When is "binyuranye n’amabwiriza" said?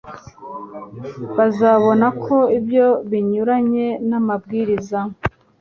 3.09-4.99